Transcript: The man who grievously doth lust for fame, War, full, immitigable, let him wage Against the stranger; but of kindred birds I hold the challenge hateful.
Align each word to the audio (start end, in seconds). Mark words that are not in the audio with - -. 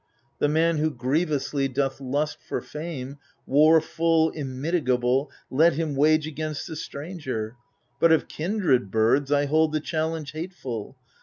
The 0.39 0.47
man 0.49 0.77
who 0.77 0.89
grievously 0.89 1.67
doth 1.67 2.01
lust 2.01 2.39
for 2.41 2.59
fame, 2.59 3.17
War, 3.45 3.79
full, 3.79 4.31
immitigable, 4.31 5.29
let 5.51 5.73
him 5.73 5.95
wage 5.95 6.25
Against 6.25 6.65
the 6.65 6.75
stranger; 6.75 7.55
but 7.99 8.11
of 8.11 8.27
kindred 8.27 8.89
birds 8.89 9.31
I 9.31 9.45
hold 9.45 9.73
the 9.73 9.79
challenge 9.79 10.31
hateful. 10.31 10.97